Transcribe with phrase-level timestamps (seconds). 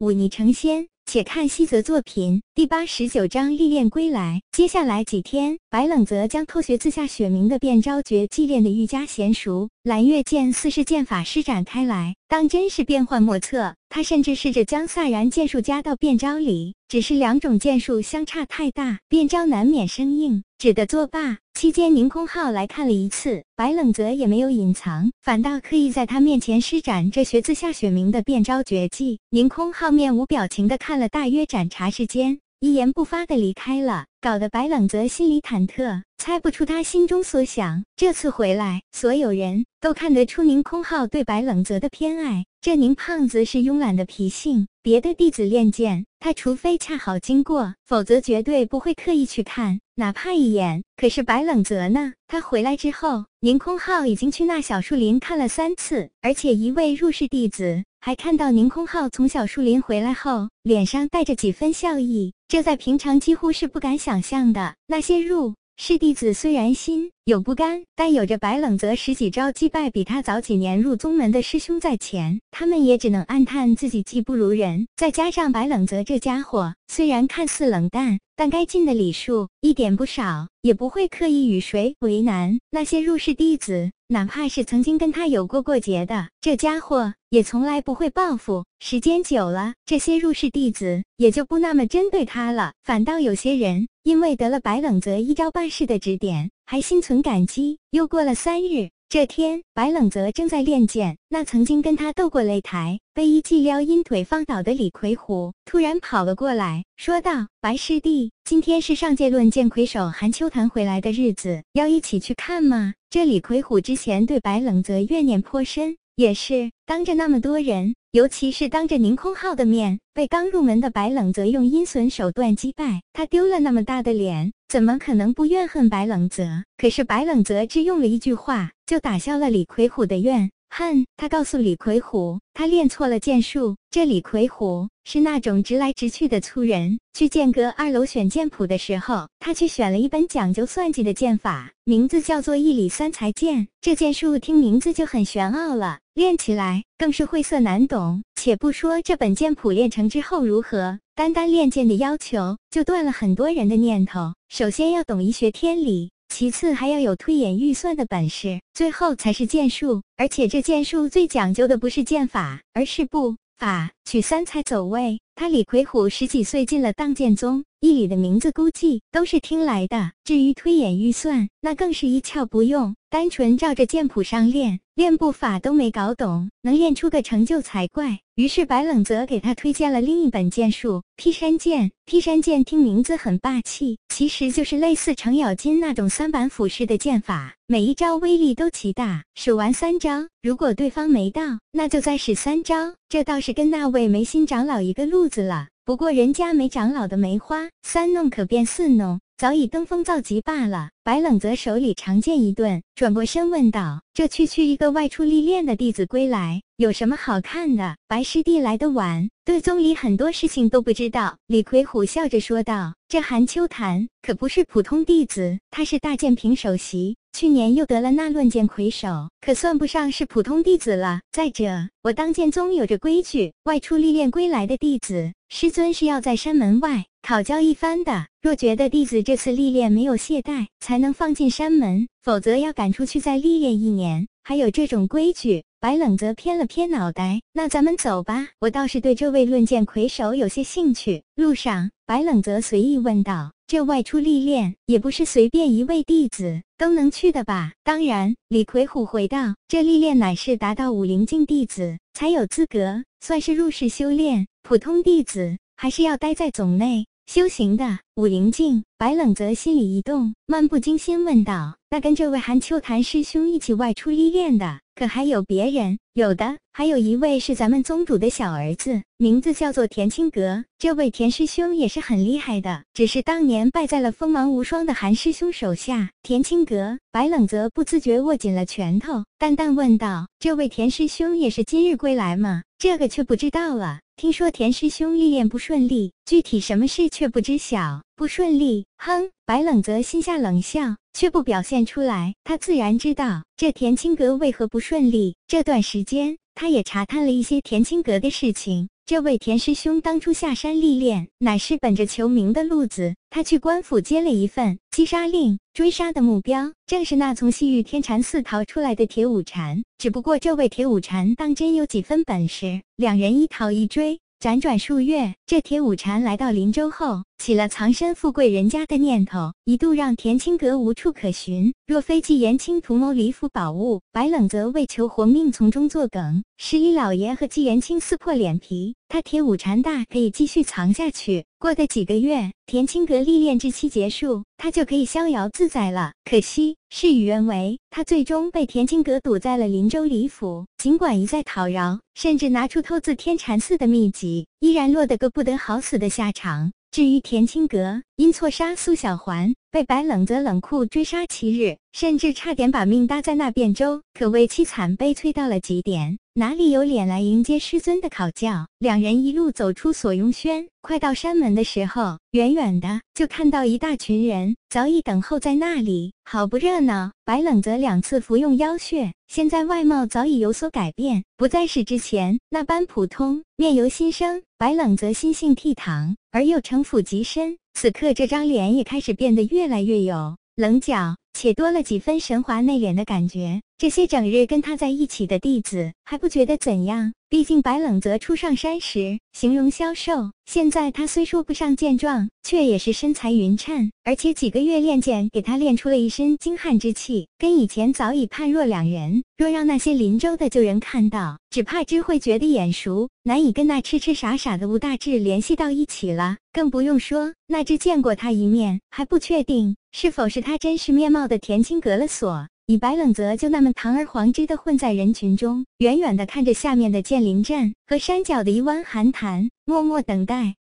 [0.00, 0.88] 忤逆成仙。
[1.12, 4.40] 且看西泽作品第八十九章历练归来。
[4.52, 13.74] 接下来几天，白冷泽将偷学自下雪明的变招诀技练得愈加娴熟，蓝月剑四式剑法施展开来，当真是变幻莫测。
[13.88, 21.38] 他甚至试着将飒然剑术加到变招里，只是两种剑术相差太大，变招难免生硬，只得作罢。
[21.54, 29.18] 期间，宁空浩来看了一次，白冷泽也没有隐藏，反倒刻意在他面前施展这学自下雪明的变招绝技。
[29.30, 36.02] 宁空浩面无表情的看了大约盏茶时间，一言不发的离开了，搞得白冷泽心里忐忑。
[36.18, 37.82] 猜不出他心中所想。
[37.96, 42.44] 这次回来，所有人都看得出宁空浩对白冷泽的偏爱。
[42.60, 50.84] 这宁胖子是慵懒的脾性，别的弟子练剑，他除非恰好经过，否则绝对不会刻意去看，哪怕一眼。
[50.94, 52.12] 可是白冷泽呢？
[52.26, 64.74] 他回来之后，宁空浩已经去那小树林看了三次，而且一位入室弟子还看到宁空浩从小树林回来后，脸上带着几分笑意，这在平常几乎是不敢想象的。
[64.86, 65.54] 那些入。
[65.76, 74.86] 室弟子虽然心有不甘，但有着白冷泽十几招击败比他早几年入宗门的师兄在前，他们也只能暗叹自己技不如人。
[74.94, 82.58] 再加上白冷泽这家伙虽然看似冷淡，但该尽的礼数一点不少，也不会刻意与谁为难。
[82.70, 88.64] 那些入室弟子，哪怕是曾经跟他有过过节的，这家伙也从来不会报复。
[88.80, 93.86] 时间久了，这些入室弟子也就不那么针对他了，反倒有些人。
[94.02, 97.78] 因为得了白冷泽一招半式的指点，还心存感激。
[97.90, 117.94] 又过了三日，这天，白冷泽正在练剑，那曾经跟他斗过擂台、被一记撩阴腿放倒的李魁虎突然跑了过来，说道：“白师弟，今天是上界论剑魁首韩秋谈回来的日子，要一起去看吗？”这李魁虎之前对白冷泽怨念颇深，也是当着那么多人。
[118.12, 126.64] 尤其是当着宁空浩的面，被刚入门的白冷泽用阴损手段击败，他丢了那么大的脸，怎么可能不怨恨白冷泽？
[126.76, 130.50] 可是白冷泽只用了一句话，就打消了李魁虎的怨。
[130.70, 133.76] 恨他告诉李魁虎，他练错了剑术。
[133.90, 136.98] 这李魁虎是那种直来直去的粗人。
[137.12, 143.66] 去剑阁二楼选剑谱的时候，他去选了一本讲究算计的剑法，名字叫做一里三才剑。
[143.80, 148.22] 这剑术听名字就很玄奥了，练起来更是晦涩难懂。
[148.36, 154.34] 且不说这本剑谱练成之后如何，单单练剑的要求就断了很多人的念头。
[154.48, 156.10] 首先要懂医学天理。
[156.30, 160.00] 其次还要有推演预算的本事，最后才是剑术。
[160.16, 163.90] 而且这剑术最讲究的不是剑法，而是步法。
[164.04, 165.20] 取三才走位。
[165.34, 170.12] 他李魁虎十几岁进了荡剑宗，一里的名字估计都是听来的。
[170.22, 178.18] 至于推演预算，那更是一窍不用，单纯照着剑谱上练，练步法都没搞懂，能练出个成就才怪。
[178.34, 181.90] 于是白冷泽给他推荐了另一本剑术——劈山剑。
[182.04, 189.24] 劈山剑听名字很霸气，其实就是类似程咬金那种三板斧式的剑法，每一招威力都奇大。
[189.34, 192.94] 使完三招，如果对方没到，那就再使三招。
[193.08, 195.68] 这倒是跟那位眉心长老一个路子了。
[195.90, 199.18] 不过人家梅长老的梅花三弄可变四弄。
[199.36, 200.90] 早已登峰造极罢了。
[201.02, 211.36] 白冷泽手里长剑一顿，转过身问道：“这区区一个外出历练的弟子归来，有什么好看的？”白师弟来得晚，对宗里很多事情都不知道。
[211.48, 221.22] 李魁虎笑着说道：“这韩秋潭可不是普通弟子，他是大剑平首席，去年又得了那论剑魁首，可算不上是普通弟子了。
[221.32, 234.26] 再者，我当剑宗有着规矩，外出历练归来的弟子，师尊是要在山门外。”考教一番的，若觉得弟子这次历练没有懈怠，才能放进山门，否则要赶出去再历练一年。
[234.42, 235.64] 还有这种规矩。
[235.80, 238.48] 白冷泽偏了偏脑袋，那咱们走吧。
[238.60, 241.22] 我倒是对这位论剑魁首有些兴趣。
[241.36, 254.46] 路上，白冷泽随意问道：“这外出历练，也不是随便一位弟子都能去的吧？”当然，李魁虎回道：“这历练乃是达到武灵境弟子才有资格，算是入世修炼。
[254.62, 258.82] 普通弟子。”还是要待在总内修行的武灵镜。
[258.98, 270.64] 白冷泽心里一动，漫不经心问道：“那跟这位韩秋潭师兄一起外出历练的，可还有别人？”“有的，还有一位是咱们宗主的小儿子，名字叫做田青阁。
[270.76, 284.00] 这位田师兄也是很厉害的，只是当年败在了锋芒无双的韩师兄手下。”田青阁，白冷泽不自觉握紧了拳头，淡淡问道：“这位田师兄也是今日归来吗？”“这个却不知道了。
[284.16, 289.30] 听说田师兄历练不顺利，具体什么事却不知晓。”不顺利，哼！
[289.46, 292.34] 白冷泽心下冷笑，却不表现出来。
[292.44, 295.36] 他自然知道这田青阁为何不顺利。
[295.46, 298.90] 这段时间，他也查探了一些田青阁的事情。
[299.06, 303.14] 这位田师兄当初下山历练，乃是本着求名的路子。
[303.30, 309.82] 他去官府接了一份击杀令，追杀的目标正是那从西域天禅寺逃出来的铁五禅。
[309.96, 314.20] 只不过这位铁五禅当真有几分本事，两人一逃一追。
[314.40, 321.72] 辗转数月，这铁五禅来到林州后，起了藏身富贵人家的念头，一度让田青阁无处可寻。
[321.86, 328.94] 若非纪言清图谋李府宝物，白冷则为求活命从中作梗，十一老爷和纪言清撕破脸皮。
[329.08, 336.12] 他铁五禅大可以继续藏下去，过个几个月，田青阁历练之期结束，他就可以逍遥自在了。
[336.30, 340.66] 可惜事与愿违，他最终被田青阁堵在了林州李府。
[340.76, 346.72] 尽管一再讨饶，甚至拿出偷自天禅寺的秘籍，依然落得个不得好死的下场。
[346.92, 356.18] 至于田青阁，因错杀苏小环，被白冷泽冷酷追杀七日，甚至差点把命搭在那汴州，可谓凄惨悲催到了极点。
[356.34, 358.68] 哪里有脸来迎接师尊的考教？
[358.78, 367.10] 两人一路走出锁雍轩，快到山门的时候，远远的就看到一大群人早已等候在那里，好不热闹。
[367.24, 374.40] 白冷泽两次服用妖血，现在外貌早已有所改变，不再是之前那般普通，面由心生。
[374.56, 381.16] 白冷泽心性倜傥，而又城府极深，此刻这张脸也开始变得越来越有棱角。
[381.32, 383.62] 且多了几分神华内敛的感觉。
[383.80, 399.24] 这些整日跟他在一起的弟子还不觉得怎样，毕竟白冷泽初上山时形容消瘦，现在他虽说不上健壮，却也是身材匀称，而且几个月练剑给他练出了一身精悍之气，跟以前早已判若两人。
[399.38, 406.36] 若让那些林州的旧人看到，只怕只会觉得眼熟，难以跟那痴痴傻傻的吴大志联系到一起了。
[406.52, 412.46] 更不用说那只见过他一面还不确定是否是他真实面貌的田青隔了锁。
[412.70, 420.54] 以白冷泽就那么堂而皇之的混在人群中，远远的看着下面的剑林镇和山脚的一湾寒潭，默默等待。